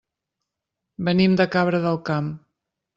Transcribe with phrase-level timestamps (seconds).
[1.11, 2.37] Venim de Cabra del Camp.